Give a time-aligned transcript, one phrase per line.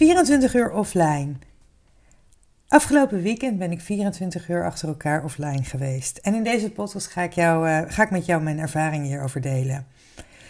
[0.00, 1.32] 24 uur offline.
[2.68, 6.16] Afgelopen weekend ben ik 24 uur achter elkaar offline geweest.
[6.16, 9.40] En in deze podcast ga ik, jou, uh, ga ik met jou mijn ervaringen hierover
[9.40, 9.86] delen.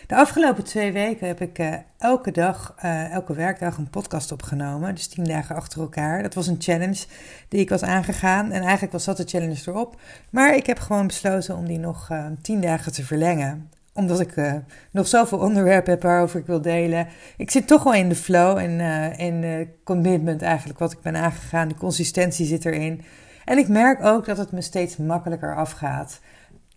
[0.07, 4.95] De afgelopen twee weken heb ik uh, elke dag, uh, elke werkdag een podcast opgenomen.
[4.95, 6.23] Dus 10 dagen achter elkaar.
[6.23, 7.05] Dat was een challenge
[7.49, 8.53] die ik was aangegaan.
[8.53, 10.01] En eigenlijk was dat de challenge erop.
[10.31, 12.09] Maar ik heb gewoon besloten om die nog
[12.43, 14.55] 10 dagen te verlengen omdat ik uh,
[14.91, 17.09] nog zoveel onderwerpen heb waarover ik wil delen.
[17.37, 21.69] Ik zit toch wel in de flow en uh, commitment eigenlijk, wat ik ben aangegaan.
[21.69, 23.03] De consistentie zit erin.
[23.45, 26.21] En ik merk ook dat het me steeds makkelijker afgaat.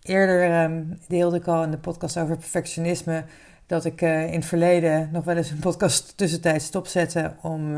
[0.02, 3.24] Eerder um, deelde ik al in de podcast over perfectionisme
[3.66, 7.76] dat ik in het verleden nog wel eens een podcast tussentijds stopzette om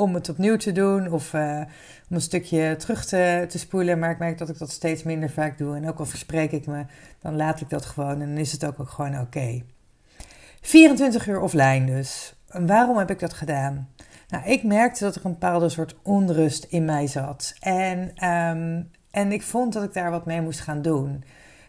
[0.00, 1.60] om het opnieuw te doen of uh,
[2.08, 3.98] om een stukje terug te, te spoelen.
[3.98, 5.76] Maar ik merk dat ik dat steeds minder vaak doe.
[5.76, 6.84] En ook al verspreek ik me,
[7.20, 9.22] dan laat ik dat gewoon en dan is het ook, ook gewoon oké.
[9.22, 9.64] Okay.
[10.60, 12.34] 24 uur offline dus.
[12.48, 13.88] En waarom heb ik dat gedaan?
[14.28, 17.54] Nou, ik merkte dat er een bepaalde soort onrust in mij zat.
[17.60, 17.98] En,
[18.28, 21.24] um, en ik vond dat ik daar wat mee moest gaan doen.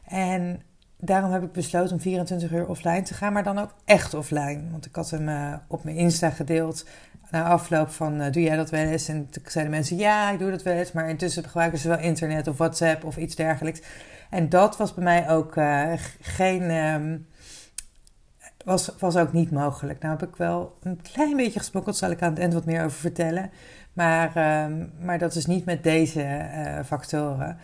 [0.06, 0.62] En
[1.02, 4.62] daarom heb ik besloten om 24 uur offline te gaan, maar dan ook echt offline.
[4.72, 6.86] Want ik had hem uh, op mijn Insta gedeeld
[7.32, 9.08] na afloop van, uh, doe jij dat wel eens?
[9.08, 10.92] En toen zeiden mensen, ja, ik doe dat wel eens.
[10.92, 13.82] Maar intussen gebruiken ze wel internet of WhatsApp of iets dergelijks.
[14.30, 16.72] En dat was bij mij ook uh, geen...
[16.72, 17.28] Um,
[18.66, 20.02] was, was ook niet mogelijk.
[20.02, 22.84] Nou heb ik wel een klein beetje gesprokkeld, zal ik aan het eind wat meer
[22.84, 23.52] over vertellen.
[23.94, 26.50] Maar, um, maar dat is niet met deze
[26.86, 27.58] factoren.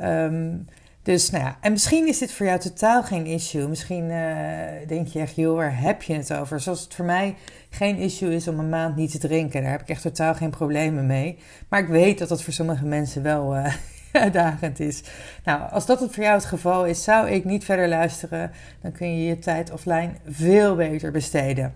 [0.00, 0.66] Um,
[1.02, 3.68] dus nou ja, en misschien is dit voor jou totaal geen issue.
[3.68, 6.60] Misschien uh, denk je echt, joh, waar heb je het over?
[6.60, 7.36] Zoals het voor mij
[7.70, 9.62] geen issue is om een maand niet te drinken.
[9.62, 11.38] Daar heb ik echt totaal geen problemen mee.
[11.68, 13.74] Maar ik weet dat dat voor sommige mensen wel uh,
[14.12, 15.02] uitdagend is.
[15.44, 18.50] Nou, als dat het voor jou het geval is, zou ik niet verder luisteren.
[18.82, 21.74] Dan kun je je tijd offline veel beter besteden.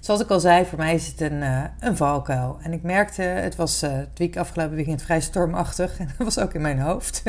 [0.00, 2.58] Zoals ik al zei, voor mij is het een, uh, een valkuil.
[2.62, 5.98] En ik merkte, het was uh, het week afgelopen weekend vrij stormachtig.
[5.98, 7.22] En dat was ook in mijn hoofd.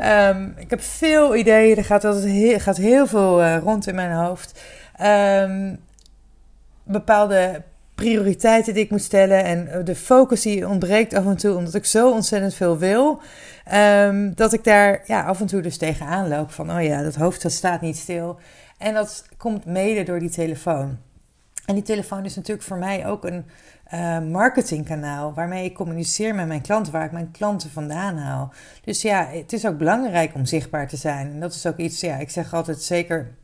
[0.00, 3.94] um, ik heb veel ideeën, er gaat, altijd heel, gaat heel veel uh, rond in
[3.94, 4.60] mijn hoofd.
[5.02, 5.78] Um,
[6.82, 7.62] bepaalde
[7.94, 11.84] prioriteiten die ik moet stellen en de focus die ontbreekt af en toe, omdat ik
[11.84, 13.20] zo ontzettend veel wil,
[13.72, 17.14] um, dat ik daar ja, af en toe dus tegenaan loop van, oh ja, dat
[17.14, 18.38] hoofd dat staat niet stil.
[18.78, 20.98] En dat komt mede door die telefoon.
[21.68, 23.44] En die telefoon is natuurlijk voor mij ook een
[23.94, 28.52] uh, marketingkanaal waarmee ik communiceer met mijn klanten, waar ik mijn klanten vandaan haal.
[28.84, 31.30] Dus ja, het is ook belangrijk om zichtbaar te zijn.
[31.30, 33.34] En dat is ook iets, ja, ik zeg altijd zeker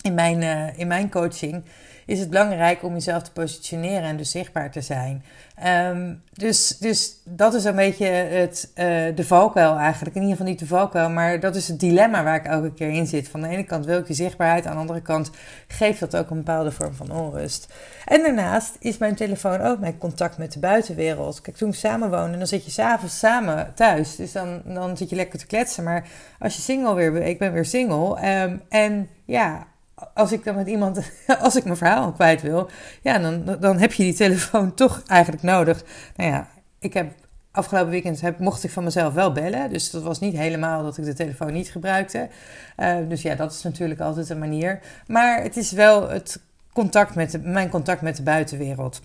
[0.00, 1.64] in mijn, uh, in mijn coaching
[2.08, 5.24] is het belangrijk om jezelf te positioneren en dus zichtbaar te zijn.
[5.66, 10.16] Um, dus, dus dat is een beetje het, uh, de valkuil eigenlijk.
[10.16, 12.90] In ieder geval niet de valkuil, maar dat is het dilemma waar ik elke keer
[12.90, 13.28] in zit.
[13.28, 15.30] Van de ene kant wil ik die zichtbaarheid, aan de andere kant
[15.66, 17.74] geeft dat ook een bepaalde vorm van onrust.
[18.04, 21.40] En daarnaast is mijn telefoon ook mijn contact met de buitenwereld.
[21.40, 24.16] Kijk, toen ik samen woonde, dan zit je s'avonds samen thuis.
[24.16, 25.84] Dus dan, dan zit je lekker te kletsen.
[25.84, 26.08] Maar
[26.38, 28.42] als je single weer, ik ben weer single.
[28.42, 29.66] Um, en ja,
[30.14, 31.10] als ik dan met iemand,
[31.40, 32.70] als ik mijn verhaal kwijt wil,
[33.02, 35.84] ja, dan, dan heb je die telefoon toch eigenlijk nodig.
[36.16, 36.48] Nou ja,
[36.78, 37.12] ik heb
[37.50, 39.70] afgelopen weekend heb, mocht ik van mezelf wel bellen.
[39.70, 42.28] Dus dat was niet helemaal dat ik de telefoon niet gebruikte.
[42.76, 44.80] Uh, dus ja, dat is natuurlijk altijd een manier.
[45.06, 46.40] Maar het is wel het
[46.72, 49.00] contact met mijn contact met de buitenwereld.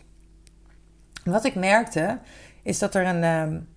[1.23, 2.19] Wat ik merkte,
[2.63, 3.67] is dat er een, um,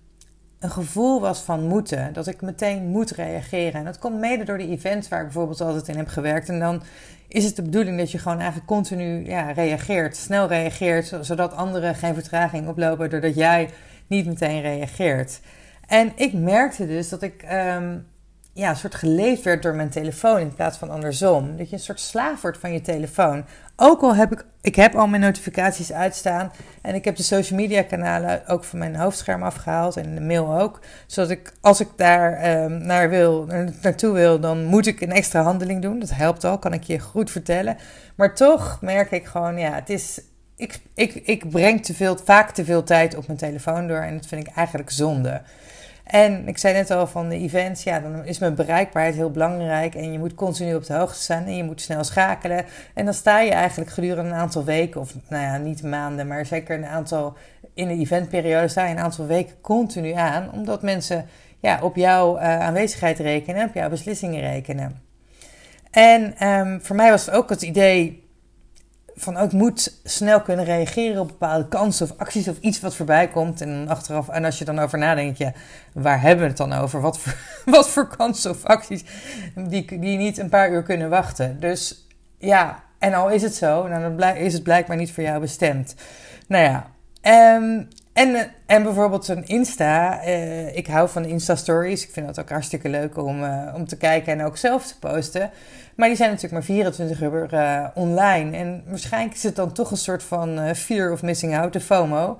[0.59, 2.13] een gevoel was van moeten.
[2.13, 3.73] Dat ik meteen moet reageren.
[3.73, 6.49] En dat komt mede door de events waar ik bijvoorbeeld altijd in heb gewerkt.
[6.49, 6.83] En dan
[7.27, 10.15] is het de bedoeling dat je gewoon eigenlijk continu ja, reageert.
[10.15, 13.69] Snel reageert, zodat anderen geen vertraging oplopen doordat jij
[14.07, 15.39] niet meteen reageert.
[15.87, 18.07] En ik merkte dus dat ik um,
[18.57, 21.57] ja, een soort geleefd werd door mijn telefoon in plaats van andersom.
[21.57, 23.45] Dat je een soort slaaf wordt van je telefoon.
[23.75, 26.51] Ook al heb ik, ik heb al mijn notificaties uitstaan
[26.81, 30.59] en ik heb de social media kanalen ook van mijn hoofdscherm afgehaald en de mail
[30.59, 30.79] ook.
[31.07, 33.45] Zodat ik, als ik daar um, naar wil,
[33.81, 35.99] naartoe wil, dan moet ik een extra handeling doen.
[35.99, 37.77] Dat helpt al, kan ik je goed vertellen.
[38.15, 40.21] Maar toch merk ik gewoon, ja, het is,
[40.55, 44.15] ik, ik, ik breng te veel, vaak te veel tijd op mijn telefoon door en
[44.15, 45.41] dat vind ik eigenlijk zonde.
[46.07, 49.95] En ik zei net al van de events, ja, dan is mijn bereikbaarheid heel belangrijk.
[49.95, 52.65] En je moet continu op de hoogte staan en je moet snel schakelen.
[52.93, 56.45] En dan sta je eigenlijk gedurende een aantal weken, of nou ja, niet maanden, maar
[56.45, 57.37] zeker een aantal,
[57.73, 60.51] in de eventperiode sta je een aantal weken continu aan.
[60.51, 61.25] Omdat mensen
[61.59, 65.01] ja, op jouw uh, aanwezigheid rekenen, op jouw beslissingen rekenen.
[65.91, 68.26] En um, voor mij was het ook het idee
[69.17, 73.27] van ook moet snel kunnen reageren op bepaalde kansen of acties of iets wat voorbij
[73.27, 73.61] komt.
[73.61, 75.53] En achteraf, en als je dan over nadenkt, ja,
[75.93, 77.01] waar hebben we het dan over?
[77.01, 77.35] Wat voor,
[77.73, 79.03] wat voor kansen of acties
[79.55, 81.59] die, die niet een paar uur kunnen wachten?
[81.59, 85.39] Dus ja, en al is het zo, nou, dan is het blijkbaar niet voor jou
[85.39, 85.95] bestemd.
[86.47, 86.87] Nou ja,
[87.55, 87.87] um,
[88.17, 90.25] en, en bijvoorbeeld een Insta.
[90.25, 92.03] Uh, ik hou van Insta-stories.
[92.03, 94.99] Ik vind dat ook hartstikke leuk om, uh, om te kijken en ook zelf te
[94.99, 95.51] posten.
[95.95, 98.57] Maar die zijn natuurlijk maar 24 uur online.
[98.57, 102.39] En waarschijnlijk is het dan toch een soort van fear of missing out, de FOMO.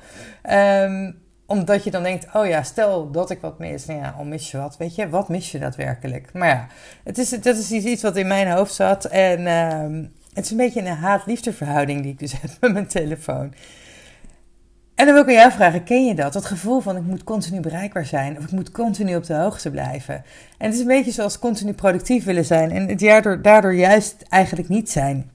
[0.49, 3.85] Um, omdat je dan denkt, oh ja, stel dat ik wat mis.
[3.85, 4.77] Nou ja, al mis je wat.
[4.77, 6.33] Weet je, wat mis je daadwerkelijk?
[6.33, 6.67] Maar ja,
[7.03, 9.05] het is, dat is iets wat in mijn hoofd zat.
[9.05, 10.03] En uh,
[10.33, 13.53] het is een beetje een haat-liefde verhouding die ik dus heb met mijn telefoon.
[14.97, 16.33] En dan wil ik aan jou vragen, ken je dat?
[16.33, 19.71] Dat gevoel van ik moet continu bereikbaar zijn of ik moet continu op de hoogte
[19.71, 20.15] blijven.
[20.57, 24.15] En het is een beetje zoals continu productief willen zijn en het daardoor, daardoor juist
[24.29, 25.29] eigenlijk niet zijn.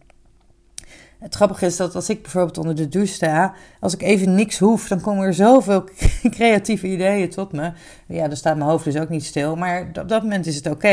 [1.23, 4.59] Het grappige is dat als ik bijvoorbeeld onder de douche sta, als ik even niks
[4.59, 5.85] hoef, dan komen er zoveel
[6.37, 7.73] creatieve ideeën tot me.
[8.07, 10.67] Ja, dan staat mijn hoofd dus ook niet stil, maar op dat moment is het
[10.67, 10.89] oké.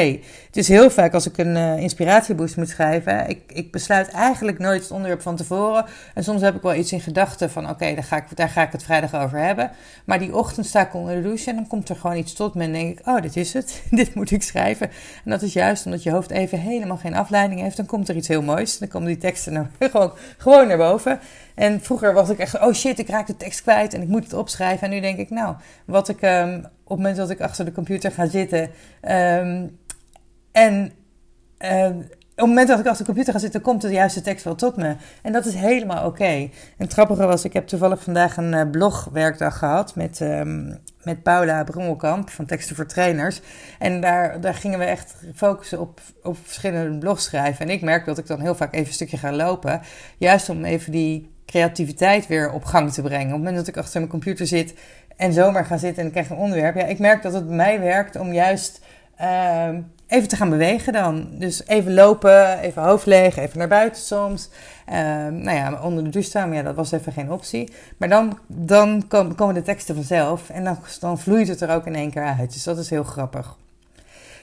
[0.46, 4.60] Het is heel vaak als ik een uh, inspiratieboost moet schrijven, ik, ik besluit eigenlijk
[4.60, 5.86] nooit het onderwerp van tevoren.
[6.14, 8.62] En soms heb ik wel iets in gedachten van oké, daar, ga ik, daar ga
[8.62, 9.72] ik het vrijdag over hebben.
[10.06, 12.56] Maar die ochtend sta ik onder de douche en dan komt er gewoon iets tot
[12.56, 14.90] me en denk ik, oh, dit is het, dit moet ik schrijven.
[15.24, 18.16] En dat is juist omdat je hoofd even helemaal geen afleiding heeft, dan komt er
[18.16, 18.78] iets heel moois.
[18.78, 21.20] Dan komen die teksten nou gewoon gewoon naar boven.
[21.56, 24.24] En vroeger was ik echt, oh shit, ik raak de tekst kwijt en ik moet
[24.24, 24.88] het opschrijven.
[24.88, 25.56] En nu denk ik, nou,
[25.86, 28.62] wat ik um, op het moment dat ik achter de computer ga zitten
[29.02, 29.78] um,
[30.52, 30.92] en
[31.58, 31.98] um,
[32.40, 34.56] op het moment dat ik achter de computer ga zitten, komt de juiste tekst wel
[34.56, 34.96] tot me.
[35.22, 36.24] En dat is helemaal oké.
[36.24, 40.22] En het grappige was, ik heb toevallig vandaag een uh, blogwerkdag gehad met,
[41.04, 43.42] met Paula Brommelkamp van Teksten voor Trainers.
[43.80, 47.66] En daar, daar gingen we echt focussen op, op verschillende blogs schrijven.
[47.66, 49.82] En ik merk dat ik dan heel vaak even een stukje ga lopen.
[50.18, 53.26] Juist om even die creativiteit weer op gang te brengen.
[53.26, 54.74] Op het moment dat ik achter mijn computer zit
[55.18, 56.76] en zomaar ga zitten en ik krijg een onderwerp.
[56.76, 58.82] Ja, ik merk dat het mij werkt om juist...
[59.22, 59.70] Uh,
[60.10, 61.28] even te gaan bewegen dan.
[61.32, 64.50] Dus even lopen, even hoofd leeg, even naar buiten soms.
[64.90, 64.96] Uh,
[65.28, 67.74] nou ja, onder de douche staan, ja, dat was even geen optie.
[67.98, 71.96] Maar dan, dan komen de teksten vanzelf en dan, dan vloeit het er ook in
[71.96, 72.54] één keer uit.
[72.54, 73.58] Dus dat is heel grappig.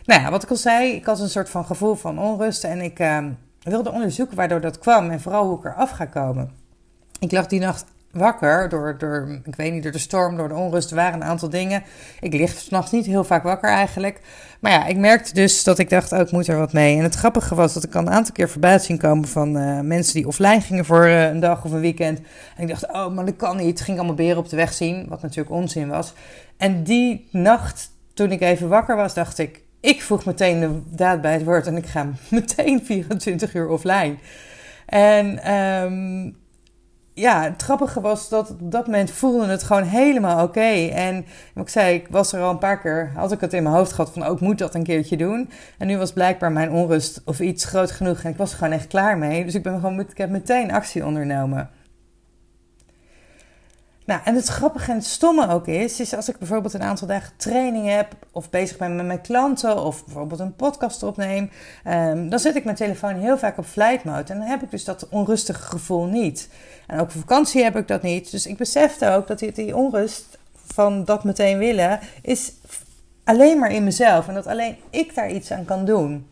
[0.05, 2.81] Nou ja, wat ik al zei, ik had een soort van gevoel van onrust en
[2.81, 3.25] ik uh,
[3.62, 6.51] wilde onderzoeken waardoor dat kwam en vooral hoe ik eraf ga komen.
[7.19, 7.85] Ik lag die nacht
[8.17, 10.91] wakker door, door, ik weet niet, door de storm, door de onrust.
[10.91, 11.83] Er waren een aantal dingen.
[12.21, 14.21] Ik lig s'nachts niet heel vaak wakker eigenlijk.
[14.61, 16.97] Maar ja, ik merkte dus dat ik dacht, oh, ik moet er wat mee.
[16.97, 19.81] En het grappige was dat ik al een aantal keer voorbij zien komen van uh,
[19.81, 22.21] mensen die offline gingen voor uh, een dag of een weekend.
[22.57, 23.81] En ik dacht, oh, maar dat kan niet.
[23.81, 26.12] Ging allemaal beren op de weg zien, wat natuurlijk onzin was.
[26.57, 31.21] En die nacht, toen ik even wakker was, dacht ik, ik voeg meteen de daad
[31.21, 34.17] bij het woord en ik ga meteen 24 uur offline.
[34.87, 36.37] En um,
[37.17, 40.89] ja, het grappige was dat op dat moment voelde het gewoon helemaal oké.
[40.93, 43.75] En ik zei, ik was er al een paar keer, had ik het in mijn
[43.75, 45.50] hoofd gehad van ook moet dat een keertje doen.
[45.79, 48.73] En nu was blijkbaar mijn onrust of iets groot genoeg en ik was er gewoon
[48.73, 49.45] echt klaar mee.
[49.45, 51.71] Dus ik ben gewoon, ik heb meteen actie ondernomen.
[54.07, 57.07] Nou, en het grappige en het stomme ook is, is als ik bijvoorbeeld een aantal
[57.07, 61.51] dagen training heb, of bezig ben met mijn klanten, of bijvoorbeeld een podcast opneem,
[61.87, 64.33] um, dan zet ik mijn telefoon heel vaak op flight mode.
[64.33, 66.49] En dan heb ik dus dat onrustige gevoel niet.
[66.87, 68.31] En ook op vakantie heb ik dat niet.
[68.31, 72.53] Dus ik besefte ook dat die, die onrust van dat meteen willen, is
[73.25, 74.29] alleen maar in mezelf.
[74.29, 76.27] En dat alleen ik daar iets aan kan doen.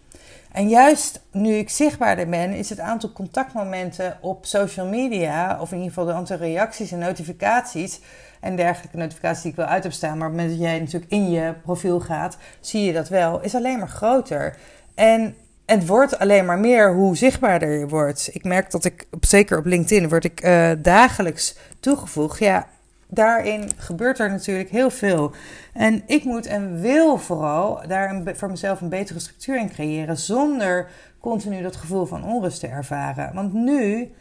[0.55, 5.77] En juist nu ik zichtbaarder ben, is het aantal contactmomenten op social media, of in
[5.77, 8.01] ieder geval de aantal reacties en notificaties
[8.41, 10.79] en dergelijke notificaties die ik wel uit heb staan, maar op het moment dat jij
[10.79, 14.57] natuurlijk in je profiel gaat, zie je dat wel, is alleen maar groter.
[14.95, 15.35] En
[15.67, 18.29] het wordt alleen maar meer hoe zichtbaarder je wordt.
[18.33, 22.39] Ik merk dat ik, zeker op LinkedIn, word ik uh, dagelijks toegevoegd.
[22.39, 22.67] Ja,
[23.15, 25.33] daarin gebeurt er natuurlijk heel veel.
[25.73, 30.19] En ik moet en wil vooral daar een, voor mezelf een betere structuur in creëren,
[30.19, 30.89] zonder
[31.21, 33.35] continu dat gevoel van onrust te ervaren.
[33.35, 34.13] Want nu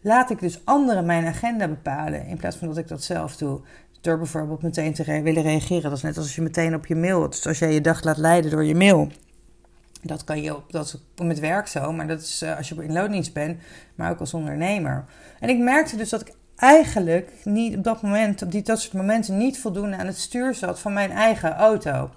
[0.00, 3.60] laat ik dus anderen mijn agenda bepalen, in plaats van dat ik dat zelf doe.
[4.00, 5.82] Door bijvoorbeeld meteen te willen reageren.
[5.82, 8.16] Dat is net als je meteen op je mail, dus als jij je dag laat
[8.16, 9.08] leiden door je mail.
[10.02, 12.84] Dat kan je op, dat is met werk zo, maar dat is uh, als je
[12.84, 13.58] in loondienst bent,
[13.94, 15.04] maar ook als ondernemer.
[15.40, 18.92] En ik merkte dus dat ik eigenlijk niet op dat moment, op die, dat soort
[18.92, 22.10] momenten, niet voldoende aan het stuur zat van mijn eigen auto.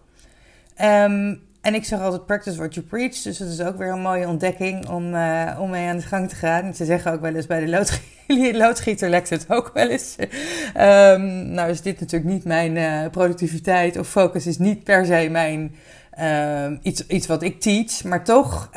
[0.76, 3.22] Ehm, en ik zeg altijd practice what you preach.
[3.22, 6.30] Dus dat is ook weer een mooie ontdekking om, uh, om mee aan de gang
[6.30, 6.74] te gaan.
[6.74, 10.16] Ze zeggen ook wel eens bij de loodgieter, loodgieter lekt het ook wel eens.
[10.20, 15.28] Um, nou is dit natuurlijk niet mijn uh, productiviteit of focus is niet per se
[15.32, 15.76] mijn,
[16.20, 18.04] uh, iets, iets wat ik teach.
[18.04, 18.70] Maar toch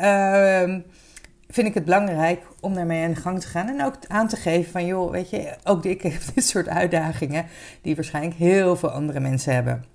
[1.55, 3.67] vind ik het belangrijk om daarmee aan de gang te gaan.
[3.67, 7.45] En ook aan te geven van, joh, weet je, ook ik heb dit soort uitdagingen
[7.81, 9.85] die waarschijnlijk heel veel andere mensen hebben.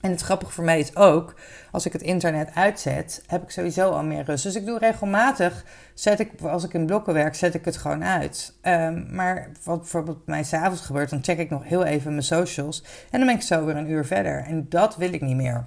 [0.00, 1.34] En het grappige voor mij is ook,
[1.70, 4.42] als ik het internet uitzet, heb ik sowieso al meer rust.
[4.42, 8.04] Dus ik doe regelmatig, zet ik, als ik in blokken werk, zet ik het gewoon
[8.04, 8.54] uit.
[8.62, 12.84] Um, maar wat bijvoorbeeld mij s'avonds gebeurt, dan check ik nog heel even mijn socials.
[13.10, 14.44] En dan ben ik zo weer een uur verder.
[14.44, 15.66] En dat wil ik niet meer.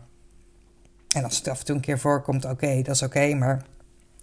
[1.15, 3.62] En als het af en toe een keer voorkomt, oké, dat is oké, maar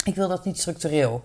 [0.07, 1.23] ik wil dat niet structureel.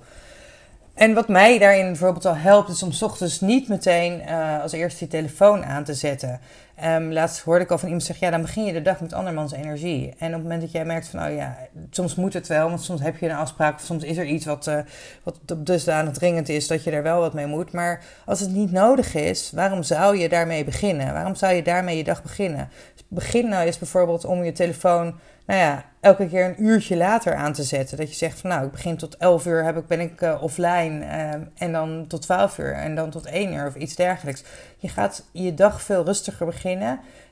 [0.93, 4.99] En wat mij daarin bijvoorbeeld al helpt, is om ochtends niet meteen uh, als eerste
[4.99, 6.39] die telefoon aan te zetten.
[6.85, 9.13] Um, laatst hoorde ik al van iemand zeggen, ja, dan begin je de dag met
[9.13, 10.13] andermans energie.
[10.17, 11.57] En op het moment dat jij merkt van, oh ja,
[11.89, 14.45] soms moet het wel, want soms heb je een afspraak of soms is er iets
[14.45, 14.79] wat, uh,
[15.23, 17.71] wat dusdanig dringend is dat je er wel wat mee moet.
[17.71, 21.13] Maar als het niet nodig is, waarom zou je daarmee beginnen?
[21.13, 22.69] Waarom zou je daarmee je dag beginnen?
[23.07, 25.19] Begin nou eens bijvoorbeeld om je telefoon
[25.51, 27.97] nou ja, elke keer een uurtje later aan te zetten.
[27.97, 30.43] Dat je zegt van nou, ik begin tot 11 uur, heb ik, ben ik uh,
[30.43, 31.05] offline.
[31.05, 34.43] Uh, en dan tot 12 uur en dan tot 1 uur of iets dergelijks.
[34.77, 36.70] Je gaat je dag veel rustiger beginnen.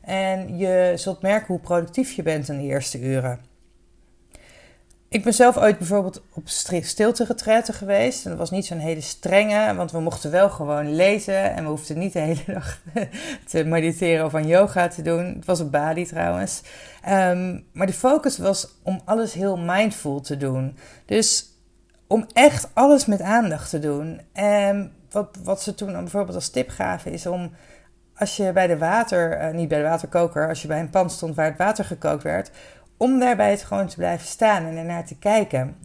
[0.02, 3.40] En je zult merken hoe productief je bent in de eerste uren.
[5.10, 7.26] Ik ben zelf ooit bijvoorbeeld op stilte
[7.74, 8.24] geweest.
[8.24, 11.56] En dat was niet zo'n hele strenge, want we mochten wel gewoon lezen.
[11.56, 12.82] En we hoefden niet de hele dag
[13.46, 15.26] te mediteren of aan yoga te doen.
[15.26, 16.62] Het was op Bali trouwens.
[17.10, 20.78] Um, maar de focus was om alles heel mindful te doen.
[21.06, 21.46] Dus
[22.08, 24.22] om echt alles met aandacht te doen.
[24.34, 27.52] En wat, wat ze toen bijvoorbeeld als tip gaven is om
[28.20, 31.10] als je bij de water, uh, niet bij de waterkoker, als je bij een pan
[31.10, 32.52] stond waar het water gekookt werd,
[32.98, 35.76] om daarbij het gewoon te blijven staan en ernaar te kijken.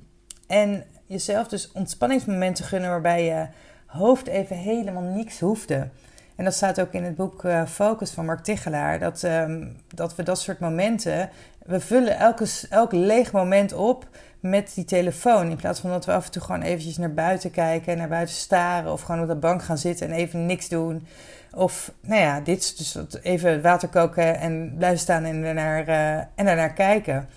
[0.46, 3.46] En jezelf dus ontspanningsmomenten gunnen waarbij je
[3.86, 5.88] hoofd even helemaal niks hoefde.
[6.36, 8.98] En dat staat ook in het boek uh, Focus van Mark Tichelaar.
[8.98, 11.30] Dat, um, dat we dat soort momenten.
[11.64, 14.08] We vullen elke, elk leeg moment op
[14.40, 15.50] met die telefoon.
[15.50, 18.08] In plaats van dat we af en toe gewoon eventjes naar buiten kijken en naar
[18.08, 18.92] buiten staren.
[18.92, 21.06] Of gewoon op de bank gaan zitten en even niks doen.
[21.54, 26.44] Of nou ja, dit dus even water koken en blijven staan en daarnaar, uh, en
[26.44, 27.28] daarnaar kijken.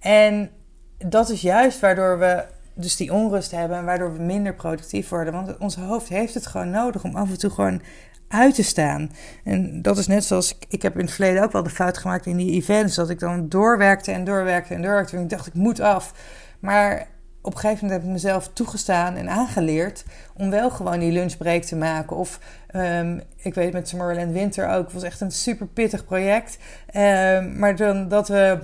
[0.00, 0.50] En
[0.98, 5.32] dat is juist waardoor we dus die onrust hebben en waardoor we minder productief worden.
[5.32, 7.82] Want ons hoofd heeft het gewoon nodig om af en toe gewoon
[8.28, 9.10] uit te staan.
[9.44, 11.98] En dat is net zoals ik, ik heb in het verleden ook wel de fout
[11.98, 15.16] gemaakt in die events, dat ik dan doorwerkte en doorwerkte en doorwerkte.
[15.16, 16.12] En ik dacht, ik moet af.
[16.58, 17.06] Maar
[17.48, 20.04] op een gegeven moment heb ik mezelf toegestaan en aangeleerd
[20.36, 22.16] om wel gewoon die lunchbreak te maken.
[22.16, 22.38] Of
[22.74, 26.58] um, ik weet met Tomorrowland Winter ook, het was echt een super pittig project.
[26.96, 28.58] Um, maar dan dat we,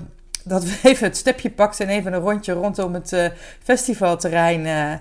[0.44, 3.26] dat we even het stepje pakten en even een rondje rondom het uh,
[3.62, 4.92] festivalterrein uh,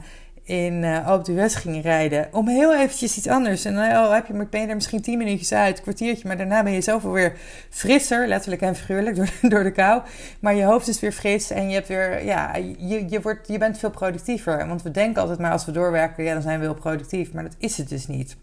[0.43, 2.27] in uh, Alpe d'Huez gingen rijden.
[2.31, 3.65] Om heel eventjes iets anders.
[3.65, 6.27] En dan oh, heb je, ben je er misschien tien minuutjes uit, een kwartiertje.
[6.27, 7.37] Maar daarna ben je zoveel weer
[7.69, 10.01] frisser, letterlijk en figuurlijk, door, door de kou.
[10.39, 13.57] Maar je hoofd is weer fris en je, hebt weer, ja, je, je, wordt, je
[13.57, 14.67] bent veel productiever.
[14.67, 17.33] Want we denken altijd maar als we doorwerken, ja, dan zijn we heel productief.
[17.33, 18.35] Maar dat is het dus niet.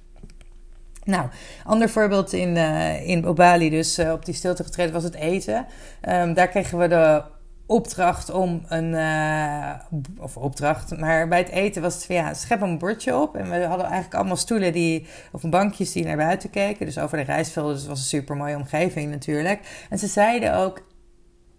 [1.04, 1.28] Nou,
[1.64, 5.66] ander voorbeeld in, uh, in Bali, dus uh, op die stilte getreden, was het eten.
[6.09, 7.23] Um, daar kregen we de
[7.71, 8.93] opdracht om een.
[8.93, 9.75] Uh,
[10.19, 13.37] of opdracht, maar bij het eten was het van ja, schep een bordje op.
[13.37, 15.07] En we hadden eigenlijk allemaal stoelen die.
[15.33, 16.87] of bankjes die naar buiten keken.
[16.87, 17.73] Dus over de rijstvelden.
[17.73, 19.87] Dus het was een super mooie omgeving natuurlijk.
[19.91, 20.83] En ze zeiden ook: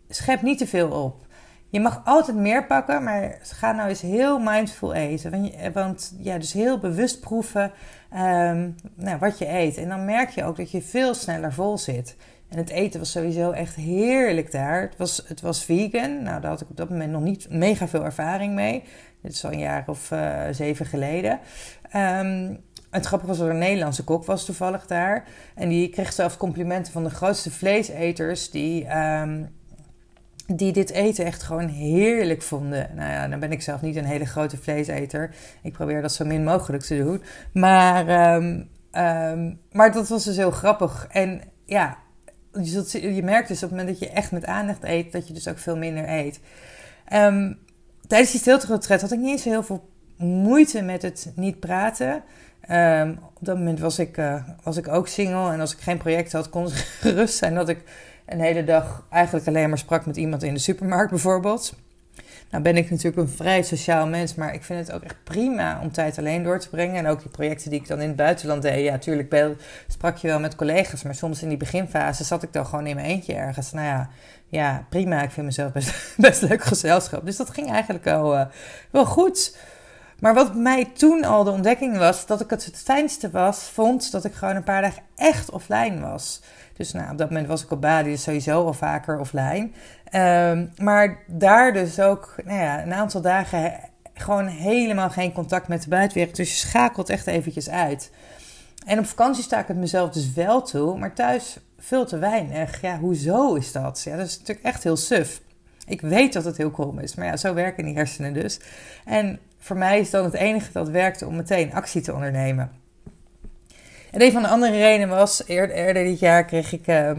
[0.09, 1.25] schep niet te veel op.
[1.69, 5.51] Je mag altijd meer pakken, maar ga nou eens heel mindful eten.
[5.73, 7.71] Want, ja, dus heel bewust proeven
[8.13, 9.77] um, nou, wat je eet.
[9.77, 12.15] En dan merk je ook dat je veel sneller vol zit.
[12.51, 14.81] En het eten was sowieso echt heerlijk daar.
[14.81, 16.23] Het was, het was vegan.
[16.23, 18.83] Nou, daar had ik op dat moment nog niet mega veel ervaring mee.
[19.21, 21.39] Dit is al een jaar of uh, zeven geleden.
[21.95, 25.23] Um, het grappige was dat er een Nederlandse kok was toevallig daar.
[25.55, 29.49] En die kreeg zelfs complimenten van de grootste vleeseters die, um,
[30.47, 32.89] die dit eten echt gewoon heerlijk vonden.
[32.95, 35.35] Nou ja, dan ben ik zelf niet een hele grote vleeseter.
[35.63, 37.23] Ik probeer dat zo min mogelijk te doen.
[37.53, 38.69] Maar, um,
[39.71, 41.07] maar dat was dus heel grappig.
[41.09, 41.97] En ja,
[42.53, 45.27] je, zult, je merkt dus op het moment dat je echt met aandacht eet, dat
[45.27, 46.39] je dus ook veel minder eet.
[47.13, 47.59] Um,
[48.07, 52.23] tijdens die stilteretret had ik niet eens heel veel moeite met het niet praten.
[52.69, 55.97] Um, op dat moment was ik, uh, was ik ook single en als ik geen
[55.97, 57.83] project had, kon het gerust zijn dat ik
[58.25, 61.73] een hele dag eigenlijk alleen maar sprak met iemand in de supermarkt bijvoorbeeld.
[62.51, 65.79] Nou ben ik natuurlijk een vrij sociaal mens, maar ik vind het ook echt prima
[65.81, 66.95] om tijd alleen door te brengen.
[66.95, 68.83] En ook die projecten die ik dan in het buitenland deed.
[68.83, 69.55] Ja, natuurlijk
[69.87, 72.95] sprak je wel met collega's, maar soms in die beginfase zat ik dan gewoon in
[72.95, 73.71] mijn eentje ergens.
[73.71, 74.09] Nou ja,
[74.47, 75.21] ja prima.
[75.21, 77.25] Ik vind mezelf best, best leuk gezelschap.
[77.25, 78.47] Dus dat ging eigenlijk wel,
[78.91, 79.57] wel goed.
[80.21, 84.11] Maar wat mij toen al de ontdekking was, dat ik het het fijnste was, vond
[84.11, 86.41] dat ik gewoon een paar dagen echt offline was.
[86.77, 89.69] Dus nou, op dat moment was ik op Bali, dus sowieso al vaker offline.
[90.13, 93.79] Um, maar daar dus ook nou ja, een aantal dagen
[94.13, 96.35] gewoon helemaal geen contact met de buitenwereld.
[96.35, 98.11] Dus je schakelt echt eventjes uit.
[98.85, 102.81] En op vakantie sta ik het mezelf dus wel toe, maar thuis veel te weinig.
[102.81, 104.01] Ja, hoezo is dat?
[104.03, 105.41] Ja, dat is natuurlijk echt heel suf.
[105.91, 108.59] Ik weet dat het heel krom is, maar ja, zo werken die hersenen dus.
[109.05, 112.71] En voor mij is dan het enige dat werkte om meteen actie te ondernemen.
[114.11, 117.11] En een van de andere redenen was, eerder, dit jaar kreeg ik, uh,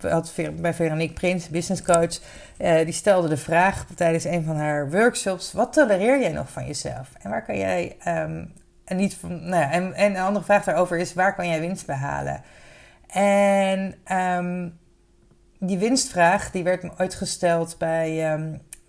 [0.00, 2.20] had bij Veronique Prins, business coach,
[2.58, 6.66] uh, die stelde de vraag tijdens een van haar workshops, wat tolereer jij nog van
[6.66, 7.10] jezelf?
[7.22, 8.52] En waar kan jij, um,
[8.84, 11.86] en, niet nou ja, en, en een andere vraag daarover is, waar kan jij winst
[11.86, 12.42] behalen?
[13.06, 14.78] En um,
[15.60, 18.34] die winstvraag, die werd me ooit gesteld bij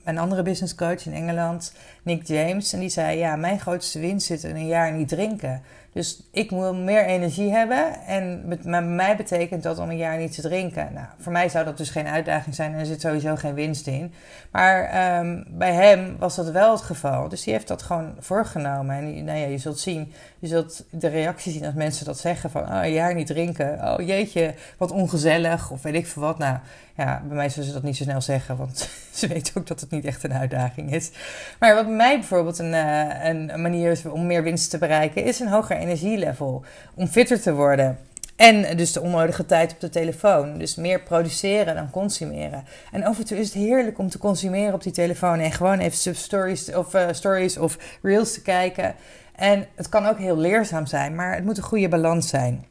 [0.03, 2.73] een andere business coach in Engeland, Nick James.
[2.73, 5.61] En die zei, ja, mijn grootste winst zit in een jaar niet drinken.
[5.93, 8.05] Dus ik wil meer energie hebben.
[8.05, 10.93] En met, bij mij betekent dat om een jaar niet te drinken.
[10.93, 13.87] Nou, voor mij zou dat dus geen uitdaging zijn en er zit sowieso geen winst
[13.87, 14.13] in.
[14.51, 17.29] Maar um, bij hem was dat wel het geval.
[17.29, 18.95] Dus die heeft dat gewoon voorgenomen.
[18.95, 22.49] En nou ja, je zult zien, je zult de reactie zien als mensen dat zeggen
[22.49, 23.93] van oh, een jaar niet drinken.
[23.93, 25.71] Oh jeetje, wat ongezellig.
[25.71, 26.37] Of weet ik veel wat.
[26.37, 26.57] Nou
[26.95, 29.79] ja, bij mij zullen ze dat niet zo snel zeggen, want ze weten ook dat
[29.79, 31.11] het niet echt een uitdaging is.
[31.59, 35.39] Maar wat bij mij bijvoorbeeld een, uh, een manier om meer winst te bereiken, is
[35.39, 36.63] een hoger energielevel.
[36.95, 37.97] Om fitter te worden.
[38.35, 40.57] En dus de onnodige tijd op de telefoon.
[40.57, 42.63] Dus meer produceren dan consumeren.
[42.91, 45.79] En af en toe is het heerlijk om te consumeren op die telefoon en gewoon
[45.79, 48.95] even stories of, uh, stories of reels te kijken.
[49.35, 52.65] En het kan ook heel leerzaam zijn, maar het moet een goede balans zijn.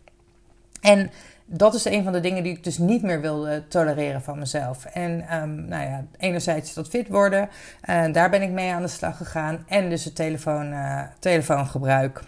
[0.81, 1.11] En
[1.53, 4.85] dat is een van de dingen die ik dus niet meer wilde tolereren van mezelf.
[4.85, 7.49] En um, nou ja, enerzijds dat fit worden,
[7.91, 9.65] uh, daar ben ik mee aan de slag gegaan.
[9.69, 12.23] En dus het telefoon, uh, telefoongebruik.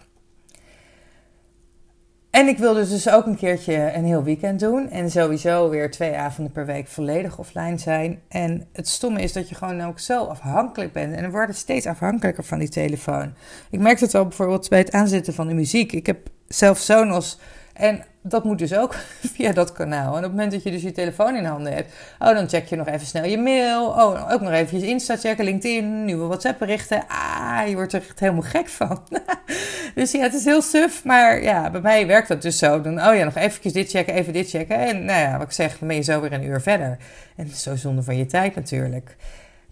[2.31, 4.91] En ik wilde dus ook een keertje een heel weekend doen.
[4.91, 8.21] En sowieso weer twee avonden per week volledig offline zijn.
[8.29, 11.15] En het stomme is dat je gewoon ook zo afhankelijk bent.
[11.15, 13.35] En we worden steeds afhankelijker van die telefoon.
[13.71, 15.93] Ik merk het al bijvoorbeeld bij het aanzetten van de muziek.
[15.93, 17.39] Ik heb zelf Sonos.
[17.73, 18.95] En dat moet dus ook
[19.35, 20.11] via dat kanaal.
[20.11, 22.67] En op het moment dat je dus je telefoon in handen hebt, oh, dan check
[22.67, 23.87] je nog even snel je mail.
[23.87, 27.05] Oh, ook nog even je Insta checken, LinkedIn, nieuwe WhatsApp berichten.
[27.09, 29.03] Ah, je wordt er echt helemaal gek van.
[29.95, 31.05] dus ja, het is heel suf.
[31.05, 32.81] Maar ja, bij mij werkt dat dus zo.
[32.81, 34.79] Dan, oh ja, nog eventjes dit checken, even dit checken.
[34.79, 36.99] En nou ja, wat ik zeg, dan ben je zo weer een uur verder.
[37.37, 39.17] En zo zonde van je tijd natuurlijk.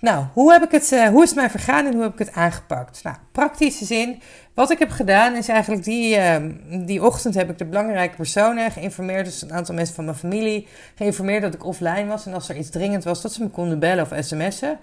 [0.01, 2.19] Nou, hoe, heb ik het, uh, hoe is het mij vergaan en hoe heb ik
[2.19, 3.03] het aangepakt?
[3.03, 4.23] Nou, praktische zin.
[4.55, 6.37] Wat ik heb gedaan is eigenlijk die, uh,
[6.87, 9.25] die ochtend heb ik de belangrijke personen geïnformeerd.
[9.25, 12.27] Dus een aantal mensen van mijn familie geïnformeerd dat ik offline was.
[12.27, 14.79] En als er iets dringend was, dat ze me konden bellen of sms'en.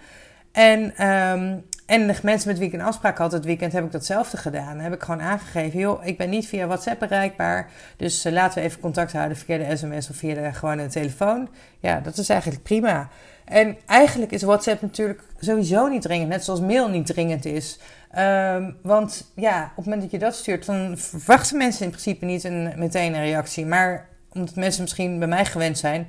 [0.52, 3.92] En, um, en de mensen met wie ik een afspraak had het weekend heb ik
[3.92, 4.80] datzelfde gedaan.
[4.80, 7.70] Heb ik gewoon aangegeven, joh, ik ben niet via WhatsApp bereikbaar.
[7.98, 11.50] Dus uh, laten we even contact houden via de sms of via de gewone telefoon.
[11.80, 13.10] Ja, dat is eigenlijk prima.
[13.48, 17.80] En eigenlijk is WhatsApp natuurlijk sowieso niet dringend, net zoals mail niet dringend is.
[18.18, 22.26] Um, want ja, op het moment dat je dat stuurt, dan verwachten mensen in principe
[22.26, 23.66] niet een, meteen een reactie.
[23.66, 26.08] Maar omdat mensen misschien bij mij gewend zijn,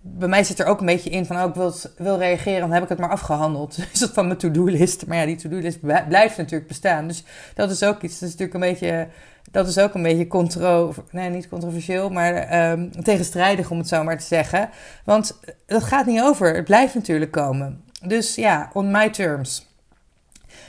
[0.00, 2.72] bij mij zit er ook een beetje in van, oh, ik wil, wil reageren, dan
[2.72, 3.76] heb ik het maar afgehandeld.
[3.90, 5.06] Dus dat van mijn to-do-list.
[5.06, 7.08] Maar ja, die to-do-list blijft natuurlijk bestaan.
[7.08, 7.24] Dus
[7.54, 9.08] dat is ook iets, dat is natuurlijk een beetje,
[9.54, 14.04] dat is ook een beetje contro, nee, niet controversieel, maar um, tegenstrijdig om het zo
[14.04, 14.68] maar te zeggen.
[15.04, 17.82] Want dat gaat niet over, het blijft natuurlijk komen.
[18.02, 19.66] Dus ja, on my terms.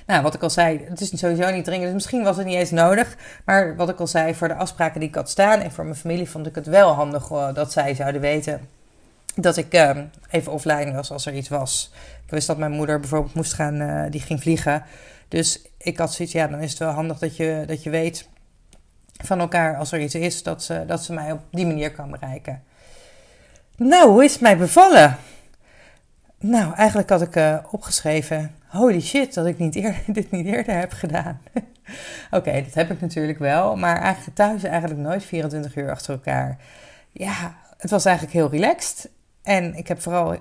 [0.06, 1.86] Nou, wat ik al zei, het is sowieso niet dringend.
[1.86, 3.18] Dus misschien was het niet eens nodig.
[3.46, 5.96] Maar wat ik al zei, voor de afspraken die ik had staan en voor mijn
[5.96, 8.70] familie vond ik het wel handig uh, dat zij zouden weten
[9.36, 9.98] dat ik uh,
[10.30, 11.92] even offline was als er iets was.
[12.26, 14.84] Ik wist dat mijn moeder bijvoorbeeld moest gaan, uh, die ging vliegen.
[15.28, 18.28] Dus ik had zoiets, ja, dan is het wel handig dat je, dat je weet
[19.24, 22.12] van elkaar als er iets is, dat ze, dat ze mij op die manier kan
[22.12, 22.64] bereiken.
[23.76, 25.18] Nou, hoe is het mij bevallen?
[26.40, 30.78] Nou, eigenlijk had ik uh, opgeschreven: holy shit, dat ik niet eerder, dit niet eerder
[30.78, 31.42] heb gedaan.
[32.32, 36.58] Oké, dat heb ik natuurlijk wel, maar eigenlijk thuis eigenlijk nooit 24 uur achter elkaar.
[37.12, 39.10] Ja, het was eigenlijk heel relaxed.
[39.46, 40.36] En ik heb vooral,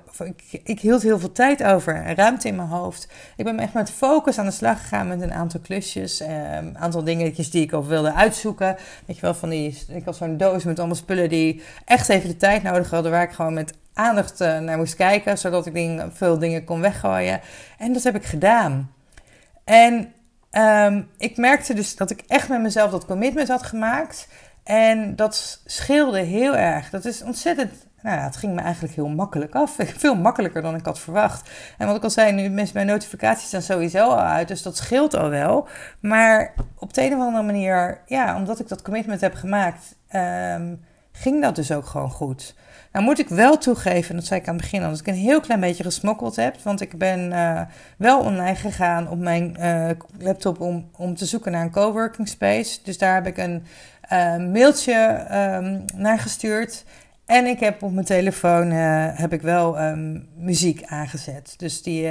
[0.65, 3.09] ik, hield heel veel tijd over en ruimte in mijn hoofd.
[3.37, 6.21] Ik ben echt met focus aan de slag gegaan met een aantal klusjes.
[6.21, 8.77] Een ehm, aantal dingetjes die ik ook wilde uitzoeken.
[9.07, 12.29] Weet je wel, van die, ik had zo'n doos met allemaal spullen die echt even
[12.29, 13.11] de tijd nodig hadden.
[13.11, 17.41] Waar ik gewoon met aandacht naar moest kijken, zodat ik dingen, veel dingen kon weggooien.
[17.79, 18.91] En dat heb ik gedaan.
[19.65, 20.13] En
[20.51, 24.29] ehm, ik merkte dus dat ik echt met mezelf dat commitment had gemaakt.
[24.63, 26.91] En dat scheelde heel erg.
[26.91, 27.73] Dat is ontzettend.
[28.05, 29.77] Nou ja, het ging me eigenlijk heel makkelijk af.
[30.05, 31.51] Veel makkelijker dan ik had verwacht.
[31.79, 34.49] En wat ik al zei, nu mijn notificaties staan sowieso al uit.
[34.49, 35.69] Dus dat scheelt al wel.
[36.01, 39.97] Maar op de een of andere manier, ja, omdat ik dat commitment heb gemaakt,
[40.57, 42.55] um, ging dat dus ook gewoon goed.
[42.93, 45.15] Nou moet ik wel toegeven, dat zei ik aan het begin al, dat ik een
[45.15, 46.57] heel klein beetje gesmokkeld heb.
[46.63, 47.61] Want ik ben uh,
[47.99, 52.79] wel online gegaan op mijn uh, laptop om, om te zoeken naar een coworking space.
[52.83, 53.65] Dus daar heb ik een
[54.13, 56.85] uh, mailtje um, naar gestuurd.
[57.27, 61.55] En ik heb op mijn telefoon uh, heb ik wel um, muziek aangezet.
[61.57, 62.11] Dus die, uh,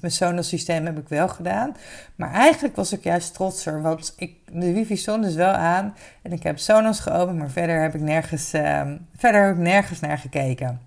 [0.00, 1.76] mijn Sonos systeem heb ik wel gedaan.
[2.16, 5.94] Maar eigenlijk was ik juist trotser, want ik, de wifi stond dus wel aan.
[6.22, 8.80] En ik heb Sonos geopend, maar verder heb ik nergens, uh,
[9.16, 10.80] verder heb ik nergens naar gekeken.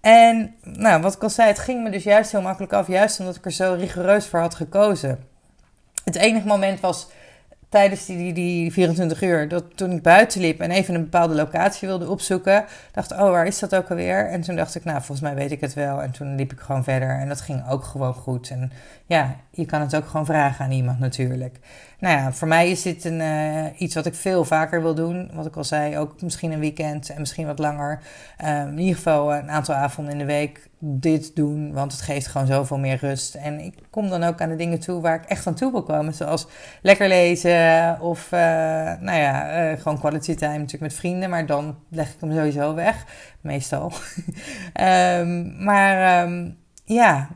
[0.00, 2.86] En nou, wat ik al zei, het ging me dus juist heel makkelijk af.
[2.86, 5.18] Juist omdat ik er zo rigoureus voor had gekozen.
[6.04, 7.08] Het enige moment was
[7.76, 11.88] tijdens die, die, 24 uur, dat toen ik buiten liep en even een bepaalde locatie
[11.88, 14.28] wilde opzoeken, dacht oh, waar is dat ook alweer?
[14.28, 16.02] En toen dacht ik, nou, volgens mij weet ik het wel.
[16.02, 18.50] En toen liep ik gewoon verder en dat ging ook gewoon goed.
[18.50, 18.72] En
[19.06, 21.58] ja, je kan het ook gewoon vragen aan iemand natuurlijk.
[21.98, 25.30] Nou ja, voor mij is dit een, uh, iets wat ik veel vaker wil doen.
[25.32, 28.00] Wat ik al zei, ook misschien een weekend en misschien wat langer.
[28.44, 32.26] Um, in ieder geval een aantal avonden in de week dit doen, want het geeft
[32.26, 33.34] gewoon zoveel meer rust.
[33.34, 35.82] En ik kom dan ook aan de dingen toe waar ik echt aan toe wil
[35.82, 36.46] komen, zoals
[36.82, 38.40] lekker lezen of uh,
[39.00, 42.74] nou ja, uh, gewoon quality time natuurlijk met vrienden, maar dan leg ik hem sowieso
[42.74, 43.04] weg,
[43.40, 43.92] meestal.
[44.80, 47.28] um, maar um, ja,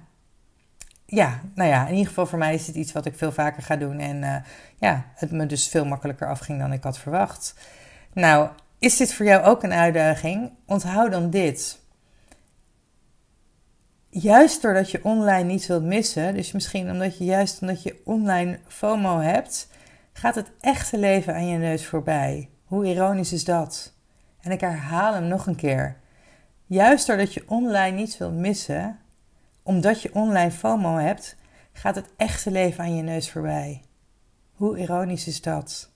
[1.06, 3.62] ja, nou ja, in ieder geval voor mij is het iets wat ik veel vaker
[3.62, 3.98] ga doen.
[3.98, 4.36] En uh,
[4.78, 7.54] ja, het me dus veel makkelijker afging dan ik had verwacht.
[8.12, 8.48] Nou,
[8.78, 10.52] is dit voor jou ook een uitdaging?
[10.66, 11.79] Onthoud dan dit.
[14.12, 18.58] Juist doordat je online niet wilt missen, dus misschien omdat je juist omdat je online
[18.66, 19.68] FOMO hebt,
[20.12, 22.48] gaat het echte leven aan je neus voorbij.
[22.64, 23.92] Hoe ironisch is dat?
[24.40, 25.96] En ik herhaal hem nog een keer.
[26.66, 28.98] Juist doordat je online niets wilt missen,
[29.62, 31.36] omdat je online FOMO hebt,
[31.72, 33.82] gaat het echte leven aan je neus voorbij.
[34.52, 35.90] Hoe ironisch is dat?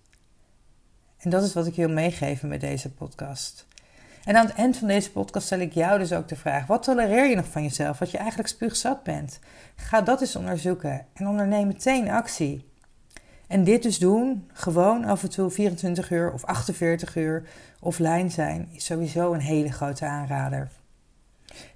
[1.19, 3.67] En dat is wat ik wil meegeven met deze podcast.
[4.25, 6.83] En aan het eind van deze podcast stel ik jou dus ook de vraag: wat
[6.83, 9.39] tolereer je nog van jezelf, wat je eigenlijk spuugzat bent?
[9.77, 12.73] Ga dat eens onderzoeken en onderneem meteen actie.
[13.47, 17.49] En dit dus doen, gewoon af en toe 24 uur of 48 uur
[17.81, 20.69] offline zijn, is sowieso een hele grote aanrader.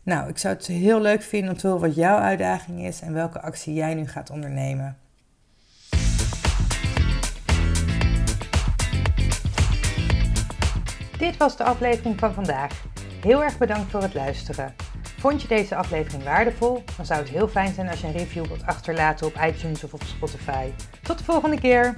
[0.04, 3.12] Nou, ik zou het heel leuk vinden om te horen wat jouw uitdaging is en
[3.12, 4.96] welke actie jij nu gaat ondernemen.
[11.18, 12.84] Dit was de aflevering van vandaag.
[13.20, 14.74] Heel erg bedankt voor het luisteren.
[15.18, 16.82] Vond je deze aflevering waardevol?
[16.96, 19.92] Dan zou het heel fijn zijn als je een review wilt achterlaten op iTunes of
[19.92, 20.70] op Spotify.
[21.02, 21.94] Tot de volgende keer!